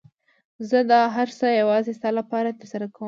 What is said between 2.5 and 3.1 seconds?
ترسره کوم.